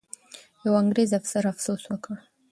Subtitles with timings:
[0.65, 2.15] یو انګریزي افسر افسوس وکړ.